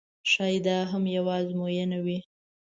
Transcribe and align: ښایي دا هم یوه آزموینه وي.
ښایي 0.31 0.59
دا 0.67 0.77
هم 0.91 1.03
یوه 1.15 1.33
آزموینه 1.39 1.97
وي. 2.05 2.17